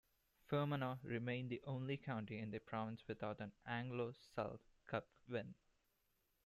[0.47, 5.53] Fermanagh remain the only county in the province without an Anglo-Celt Cup win.